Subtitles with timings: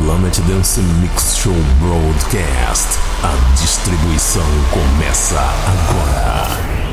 [0.00, 2.98] Planet Dance Mix Show Broadcast.
[3.24, 6.88] A distribuição começa agora.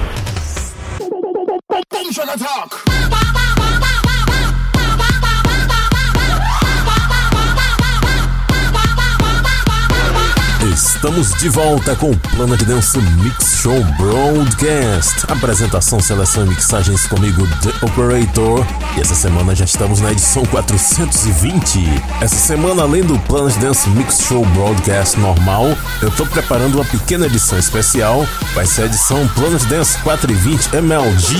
[10.76, 15.24] Estamos de volta com o Planet Dance Mix Show Broadcast.
[15.26, 18.68] Apresentação, seleção e mixagens comigo, The Operator.
[18.98, 21.80] E essa semana já estamos na edição 420.
[22.20, 27.28] Essa semana, além do Planet Dance Mix Show Broadcast normal, eu tô preparando uma pequena
[27.28, 28.28] edição especial.
[28.54, 31.38] Vai ser a edição Planet Dance 420 MLG.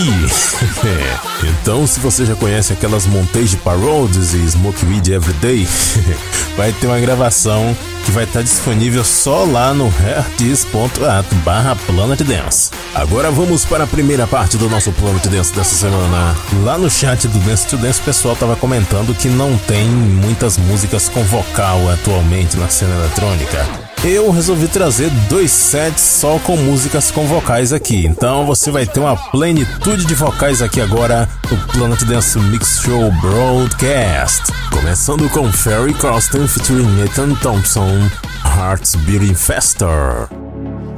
[1.44, 5.68] então, se você já conhece aquelas Montage Parodies e Smoke Weed Everyday,
[6.56, 7.76] vai ter uma gravação
[8.06, 12.70] que vai estar disponível só lá no hertis.at barra Planet Dance.
[12.94, 16.36] Agora vamos para a primeira parte do nosso Planet Dance dessa semana.
[16.64, 20.58] Lá no chat do Dance to Dance o pessoal estava comentando que não tem muitas
[20.58, 27.10] músicas com vocal atualmente na cena eletrônica eu resolvi trazer dois sets só com músicas
[27.12, 28.06] com vocais aqui.
[28.06, 33.12] Então você vai ter uma plenitude de vocais aqui agora no Planet Dance Mix Show
[33.22, 34.44] Broadcast.
[34.72, 38.10] Começando com Ferry Croston featuring Ethan Thompson,
[38.44, 40.30] Hearts Beating Faster.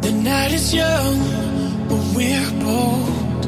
[0.02, 1.20] The night is young,
[1.88, 3.48] but we're bold.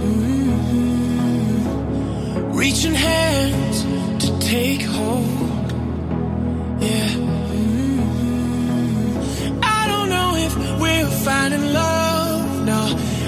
[0.00, 2.58] Mm -hmm.
[2.58, 3.84] Reaching hands
[4.18, 5.72] to take hold.
[6.80, 7.29] Yeah.
[10.80, 12.64] We're finding love.
[12.64, 12.80] No,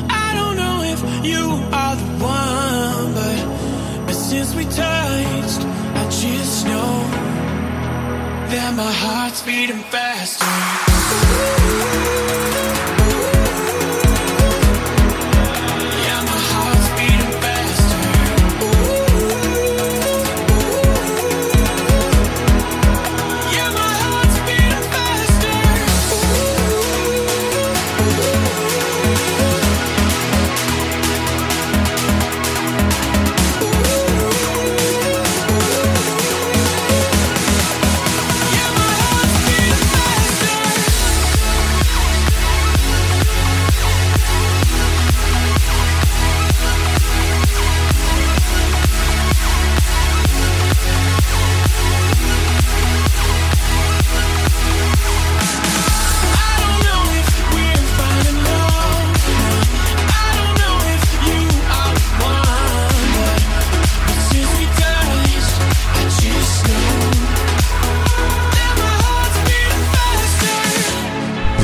[0.08, 1.42] I don't know if you
[1.72, 5.62] are the one, but, but since we touched,
[6.00, 6.94] I just know
[8.52, 11.61] that my heart's beating faster.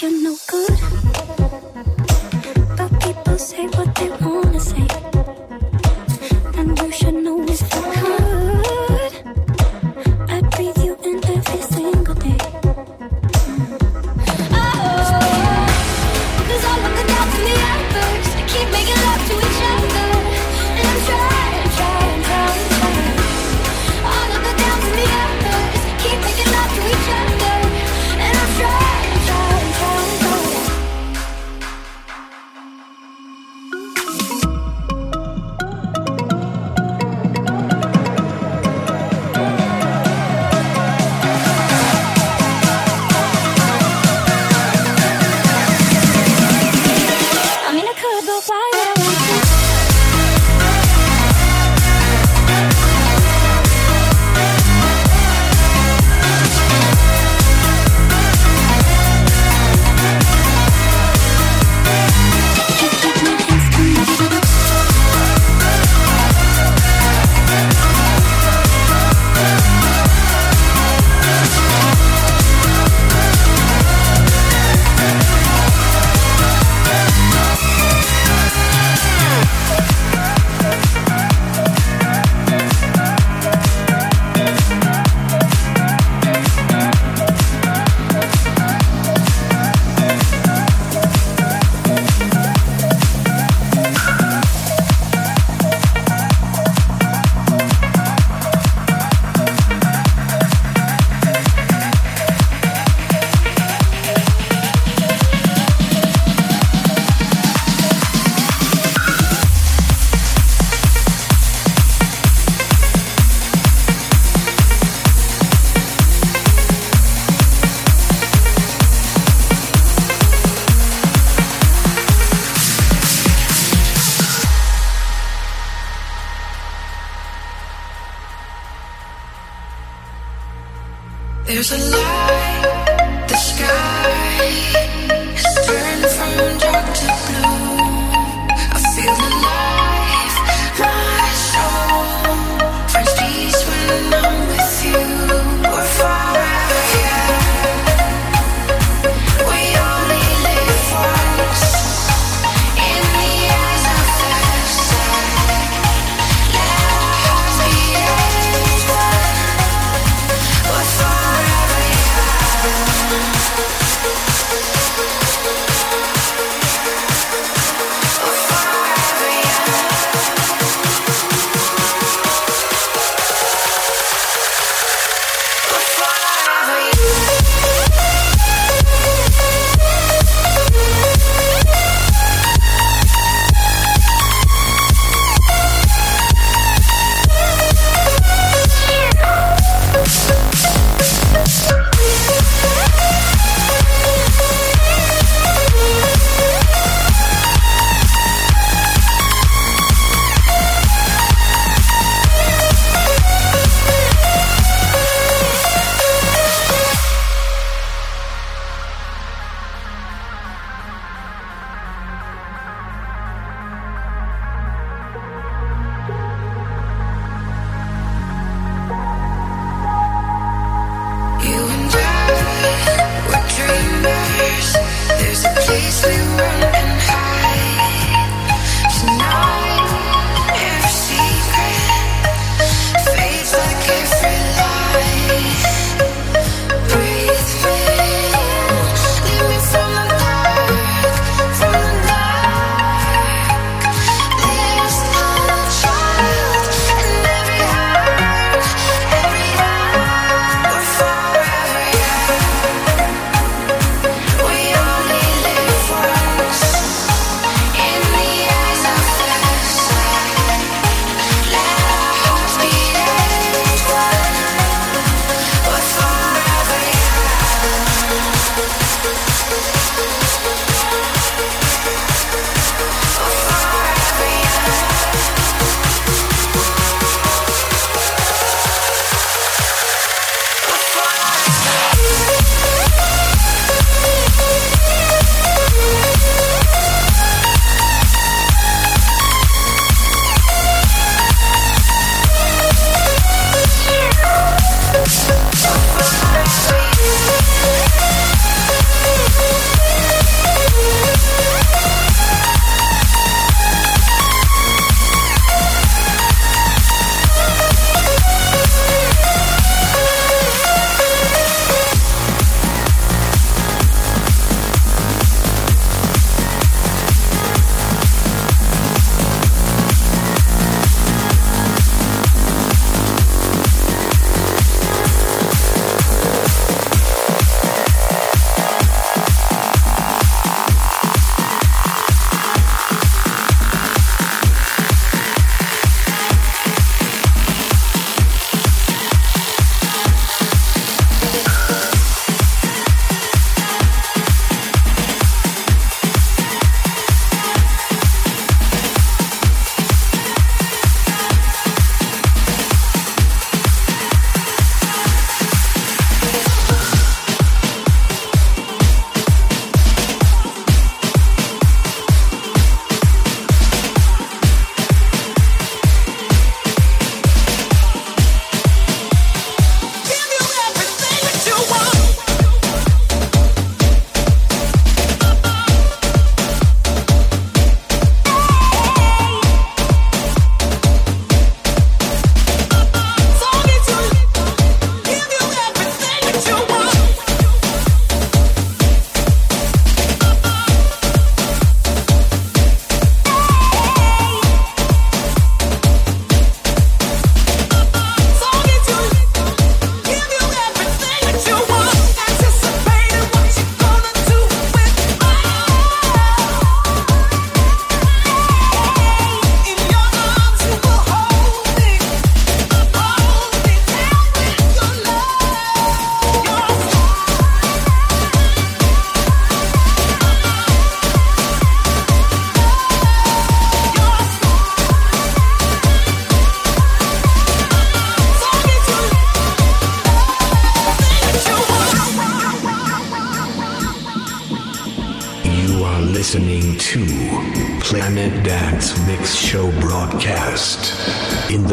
[0.00, 0.41] you know.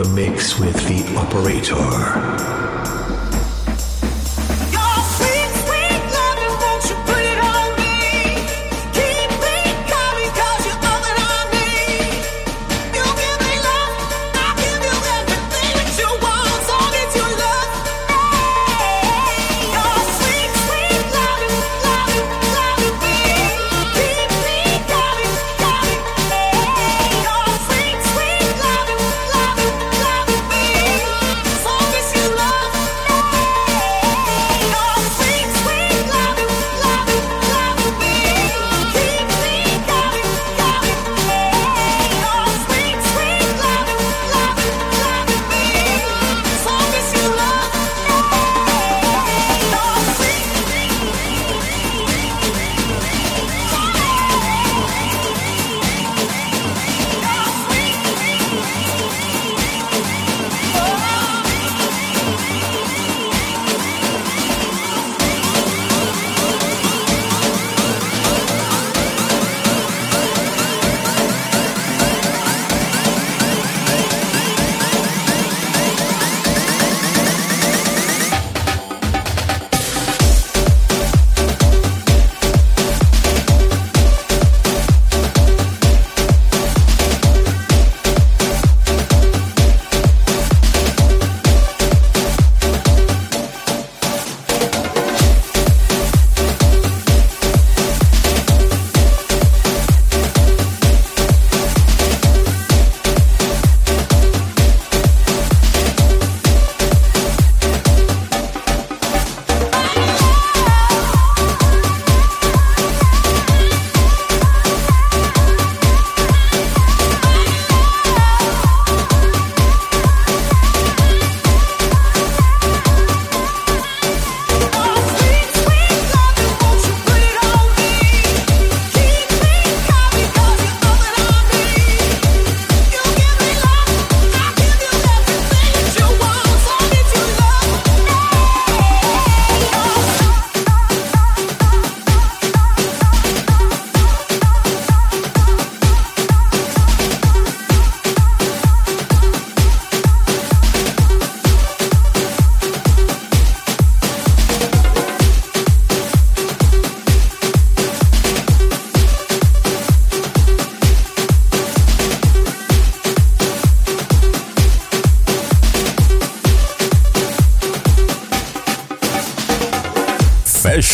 [0.04, 2.89] The mix with the operator.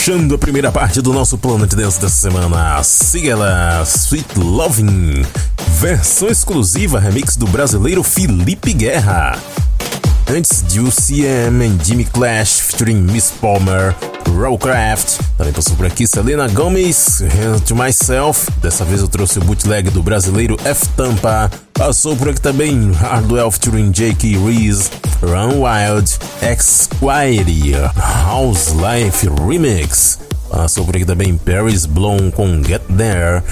[0.05, 5.25] Fechando a primeira parte do nosso Planet Dance dessa semana, siga ela, Sweet Loving,
[5.79, 9.35] versão exclusiva remix do brasileiro Felipe Guerra.
[10.29, 13.95] Antes de UCM e Jimmy Clash featuring Miss Palmer,
[14.29, 19.43] Rowcraft, também passou por aqui Selena Gomez, Hand to Myself, dessa vez eu trouxe o
[19.43, 24.37] bootleg do brasileiro F Tampa, passou por aqui também Hardwell featuring J.K.
[24.37, 24.89] Reese,
[25.21, 26.89] Run Wild, X
[27.95, 30.19] House Life Remix.
[30.49, 33.43] Passou por aqui também Paris Blown com Get There.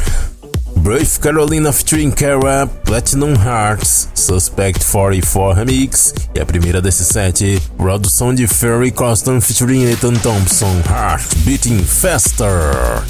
[0.78, 8.34] Brave Carolina featuring Kara, Platinum Hearts, Suspect 44 Remix e a primeira desse set, produção
[8.34, 13.04] de Ferry Coston featuring Ethan Thompson, Heart Beating Faster.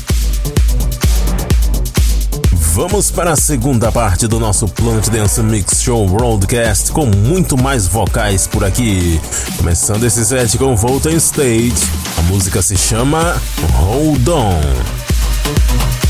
[2.73, 7.86] Vamos para a segunda parte do nosso Plant Dance Mix Show Broadcast com muito mais
[7.86, 9.21] vocais por aqui.
[9.57, 11.71] Começando esse set com Volta Stage,
[12.17, 13.39] a música se chama
[13.75, 16.03] Hold On.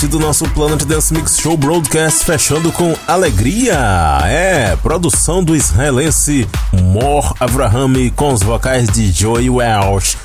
[0.00, 3.76] Parte do nosso Planet Dance Mix Show Broadcast, fechando com Alegria.
[4.24, 10.16] É, produção do israelense Mor Avrahami com os vocais de Joey Welsh.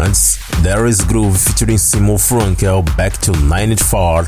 [0.00, 4.26] Antes, There is Groove featuring Simon Frankel, Back to 94.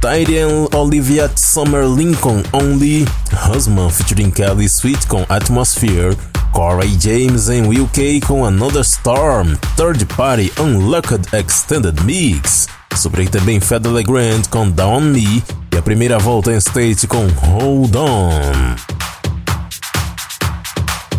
[0.00, 6.16] Tyrion Olivia Summer Lincoln Only, Husband featuring Kelly Sweet com Atmosphere.
[6.52, 12.63] Corey James em UK com Another Storm, Third Party Unlocked Extended Mix.
[13.04, 17.94] Suprei também Federer Grant com Down Me e a primeira volta em state com Hold
[17.96, 18.30] On.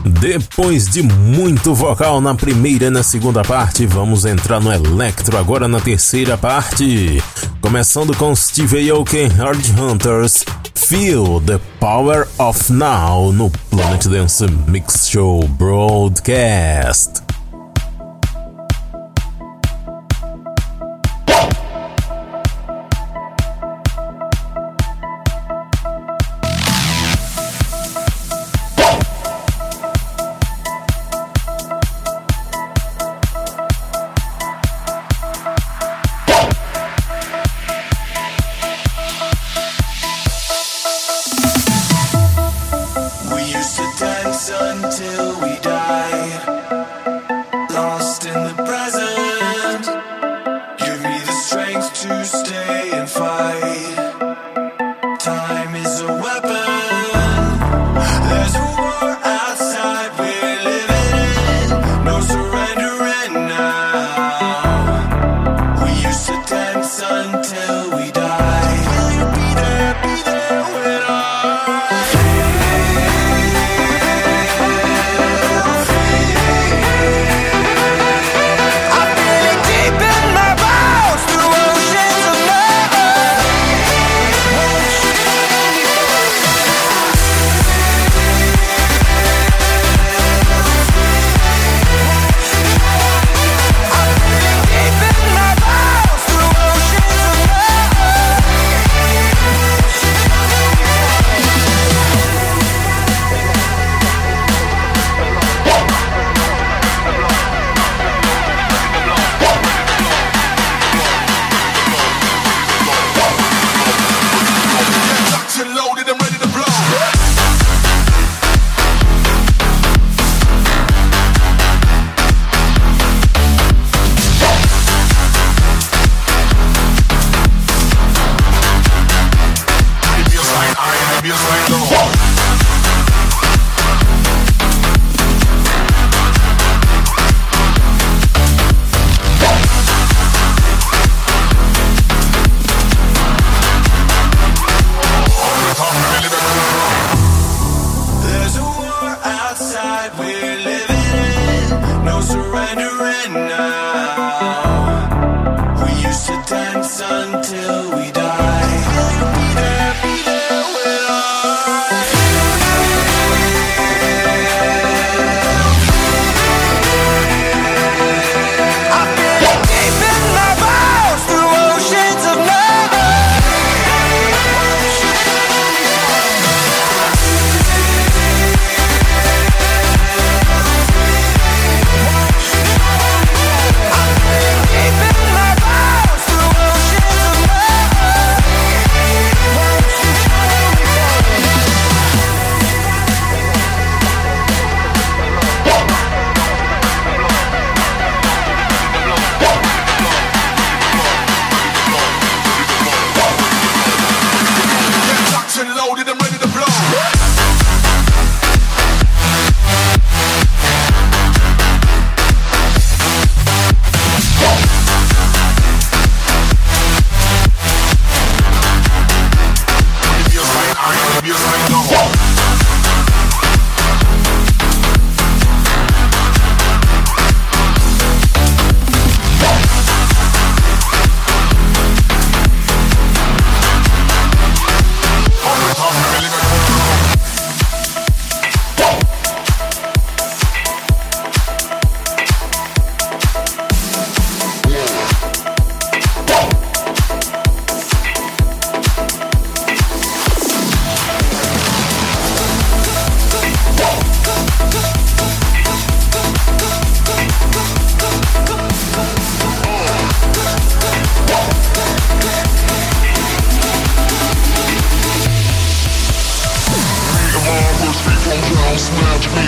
[0.03, 5.67] Depois de muito vocal na primeira e na segunda parte, vamos entrar no electro agora
[5.67, 7.21] na terceira parte.
[7.61, 15.07] Começando com Steve Aoki Hard Hunters, Feel the Power of Now no Planet Dance Mix
[15.07, 17.14] Show Broadcast.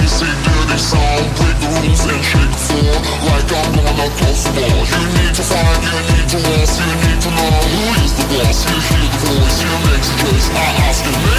[0.08, 2.96] Greasy, dirty sound, break the rules and shake the floor
[3.28, 6.96] Like I'm gonna close the bar You need to find, you need to lost, you
[7.04, 10.48] need to know Who is the boss, you hear the voice, you make the choice
[10.48, 11.37] I ask you,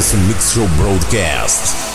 [0.00, 1.89] Mix Show broadcast.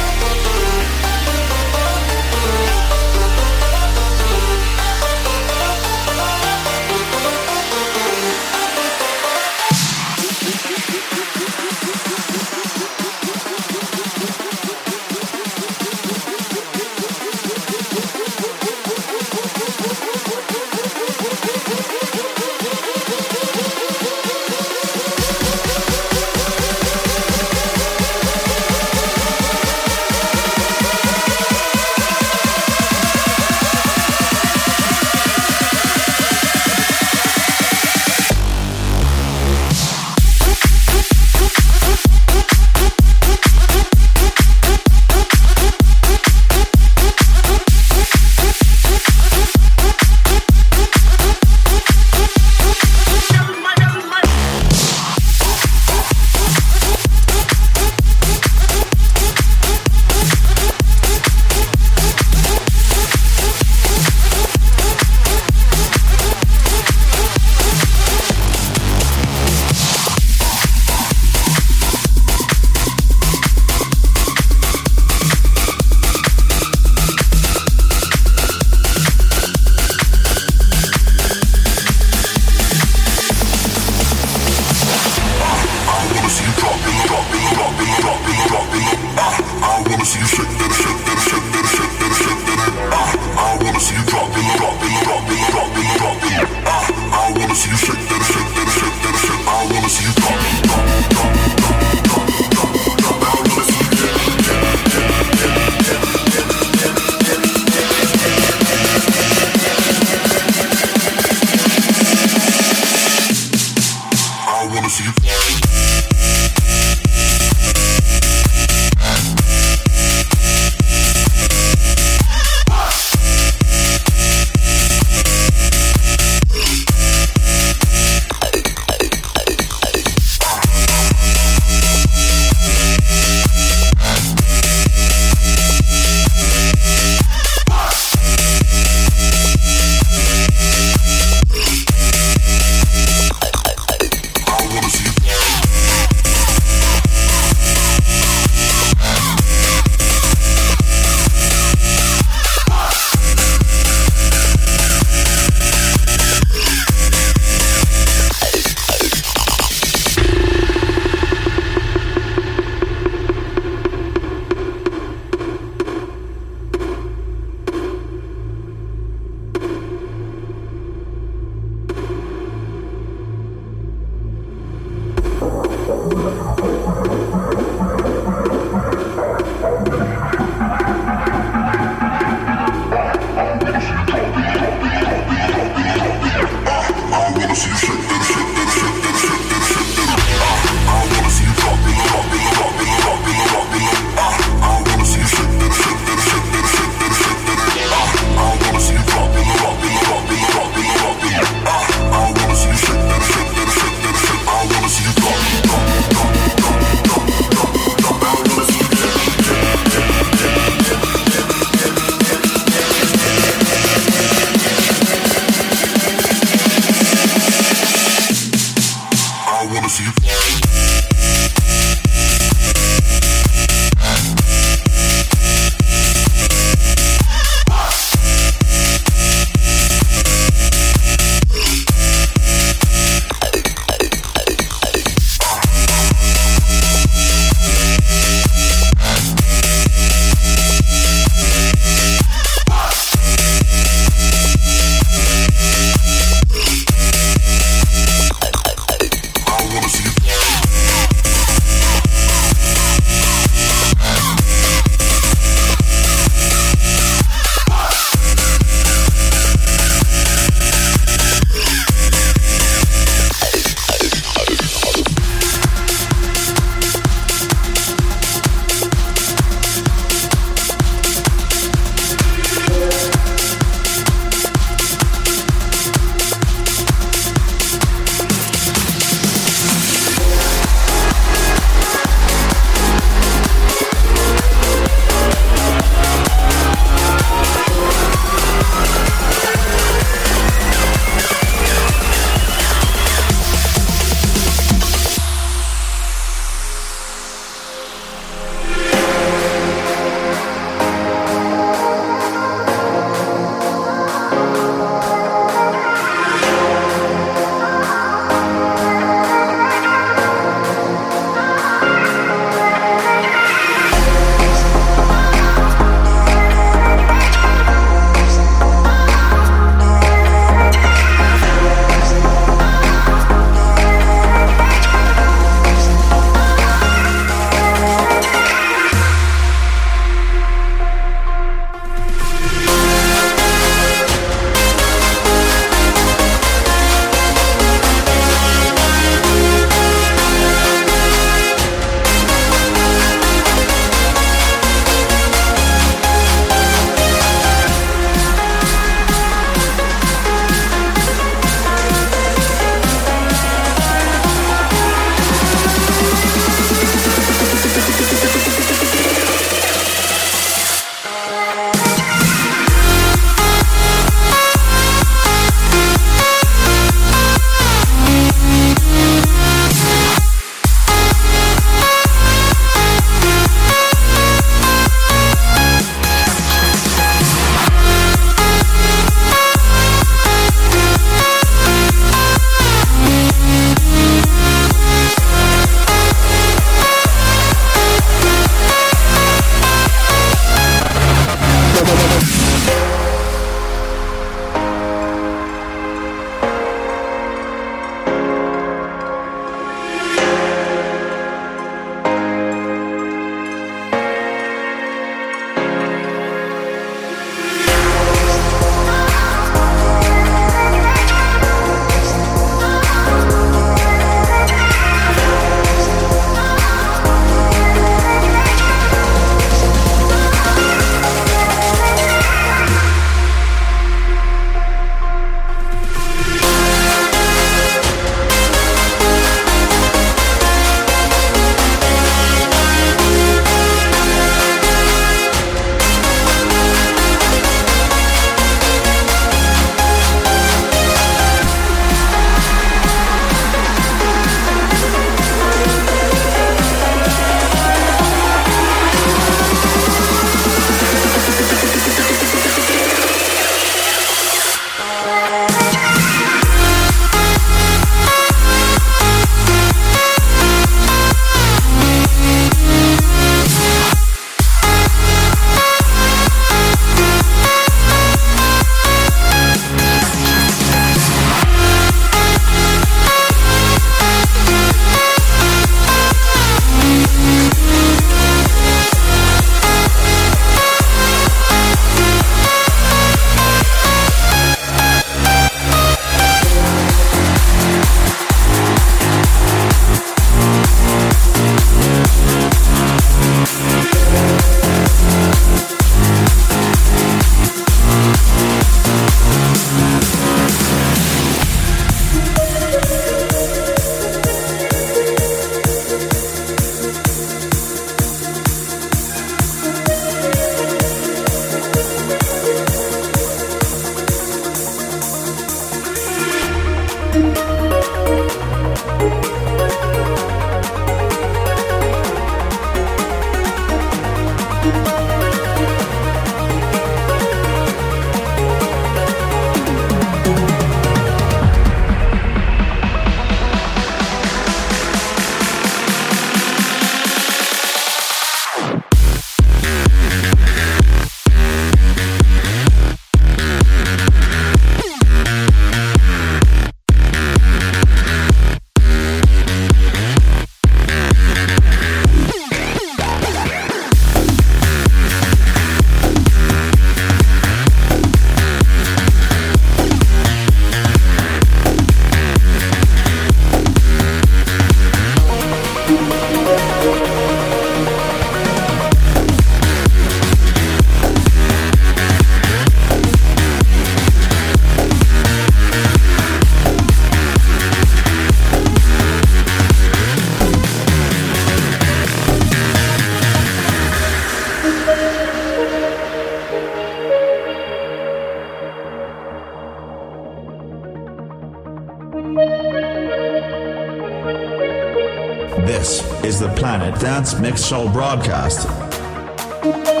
[597.21, 600.00] Planet Dance Mix Show broadcast.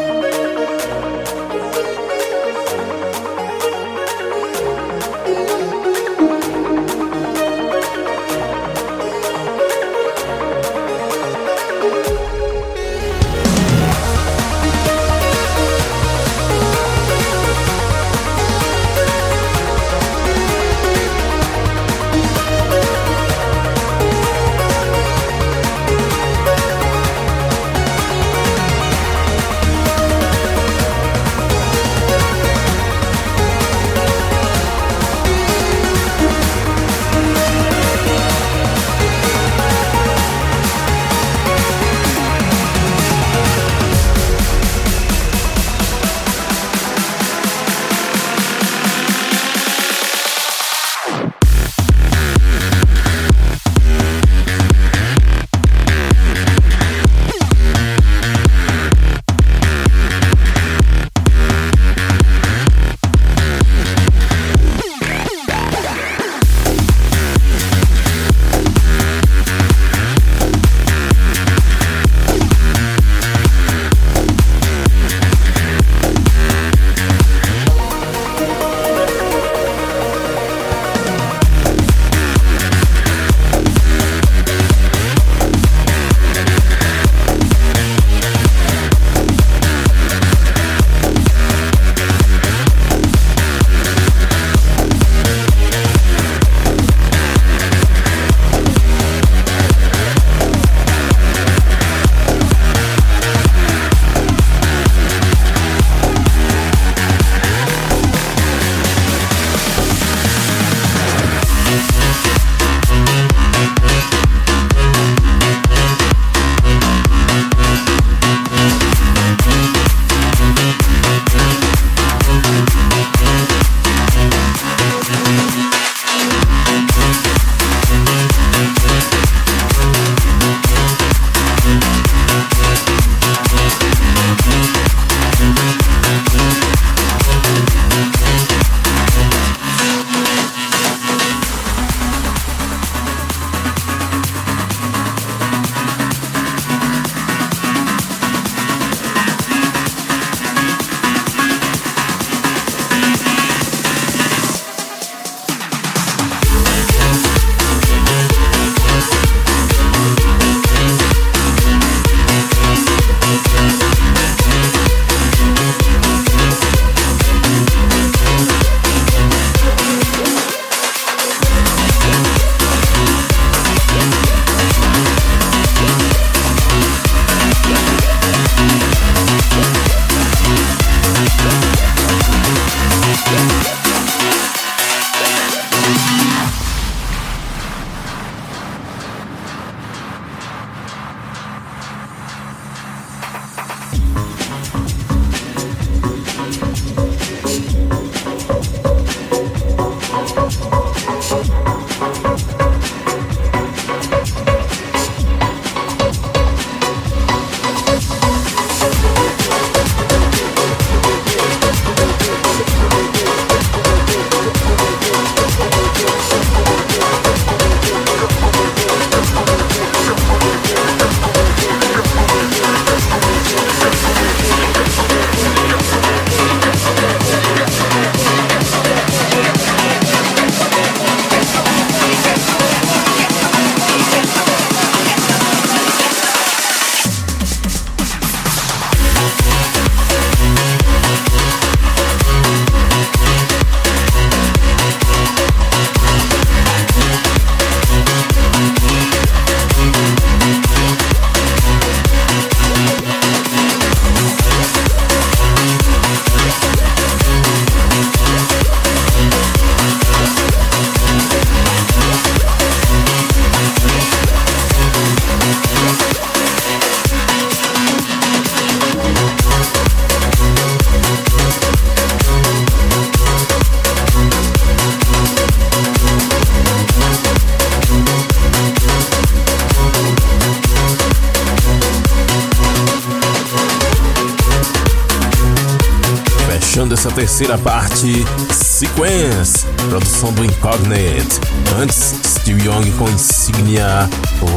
[287.41, 291.39] Terceira parte, Sequence, produção do Incognite.
[291.81, 294.07] Antes, Steve Young com Insignia,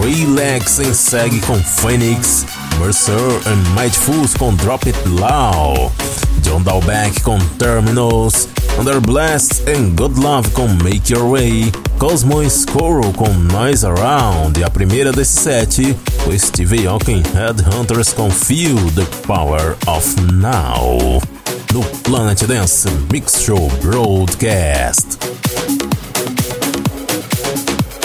[0.03, 2.45] Relax em segue com Phoenix,
[2.79, 3.15] Mercer
[3.47, 5.91] and Mightfuls com Drop It Low,
[6.43, 8.49] John Dalbeck com Terminals,
[8.79, 14.65] Under Blast and Good Love com Make Your Way, Cosmo Squirrel com Noise Around e
[14.65, 21.34] a primeira desse set foi Steve Aoki Headhunters com Feel the Power of Now
[21.75, 25.19] no Planet Dance Mix Show Broadcast.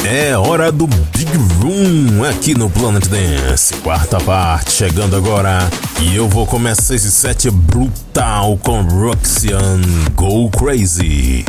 [0.03, 1.31] É hora do Big
[1.61, 5.69] Room aqui no Planet Dance, quarta parte chegando agora
[6.01, 11.45] e eu vou começar esse set brutal com Roxanne Go Crazy.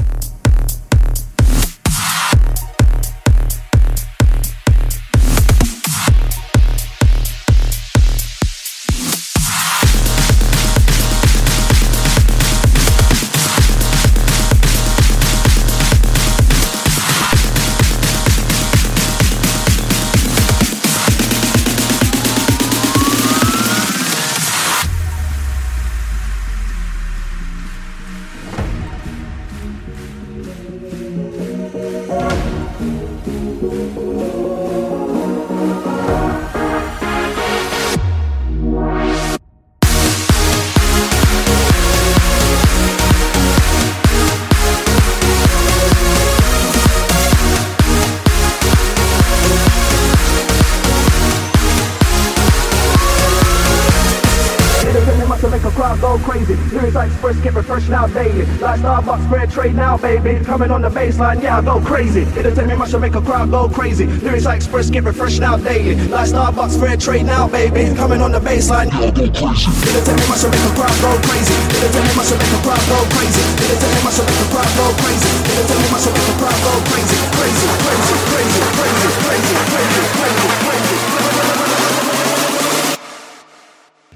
[60.50, 62.22] Coming on the baseline, yeah, I go crazy.
[62.36, 64.06] Entertainment must make a crowd go crazy.
[64.06, 65.94] Lyrics I express get refreshed now daily.
[66.08, 67.94] Like Starbucks, fair trade now, baby.
[67.94, 69.70] Coming on the baseline, yeah, I go crazy.
[69.70, 71.54] Entertainment must make a crowd go crazy.
[71.70, 73.40] Entertainment must make a crowd go crazy.
[73.62, 75.30] Entertainment must make a crowd go crazy.
[75.48, 77.14] Entertainment must make a crowd go crazy.
[77.30, 80.98] Crazy, crazy, crazy, crazy, crazy, crazy, crazy, crazy.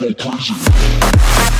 [0.02, 1.53] Go crazy.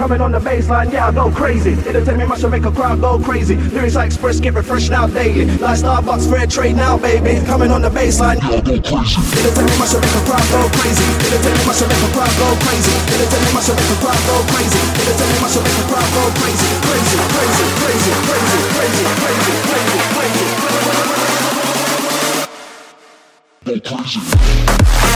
[0.00, 1.72] Coming on the baseline, yeah, I go crazy.
[1.86, 3.56] Entertainment must make a crowd go crazy.
[3.56, 5.44] Lyrics I express get refreshed now daily.
[5.58, 7.44] Like Starbucks, fair trade now, baby.
[7.46, 9.20] Coming on the baseline, yeah, go crazy.
[9.38, 11.04] Entertainment must make a crowd go crazy.
[11.26, 12.94] Entertainment must make a crowd go crazy.
[13.12, 14.80] Entertainment must make a crowd go crazy.
[14.80, 16.70] Entertainment must make a crowd go crazy.
[16.80, 20.46] Crazy, crazy, crazy, crazy, crazy, crazy, crazy, crazy.
[23.66, 25.09] Go crazy.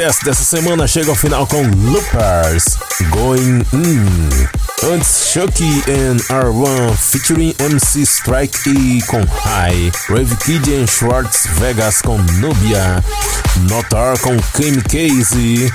[0.00, 2.78] Broadcast dessa semana chega ao final com Loopers
[3.10, 4.94] Going In.
[4.94, 12.00] Antes, Chucky and R1 featuring MC Strike E com High, Rave Kid and Schwartz Vegas
[12.00, 13.04] com Nubia,
[13.68, 15.70] Notar com Kim Casey,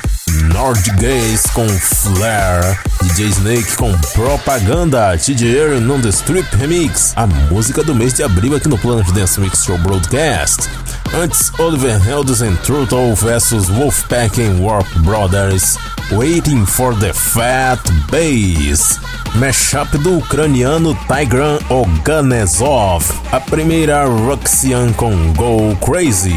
[0.51, 7.27] Nord Gaze com Flare, DJ Snake com Propaganda, TJ Aaron on the Strip Remix, a
[7.27, 10.67] música do mês de abril aqui no Planet Dance Mix Show Broadcast.
[11.15, 15.77] Antes, Oliver Heldens and Turtle vs Wolfpack and Warp Brothers,
[16.11, 17.79] Waiting for the Fat
[18.11, 18.99] Bass.
[19.35, 26.35] Mashup do ucraniano Tigran Oganezov, a primeira Roxian com Go Crazy.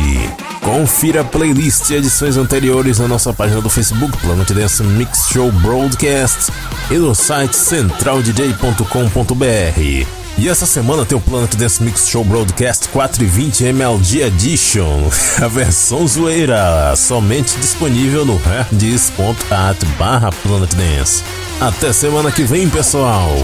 [0.60, 5.50] Confira a playlist e edições anteriores na nossa página do Facebook Planet Dance Mix Show
[5.52, 6.52] Broadcast
[6.90, 10.27] e no site centraldj.com.br.
[10.38, 15.10] E essa semana tem o Planet Dance Mix Show Broadcast 420 MLG Edition,
[15.42, 21.24] a versão zoeira, somente disponível no herdis.at barra Planet Dance.
[21.60, 23.34] Até semana que vem, pessoal!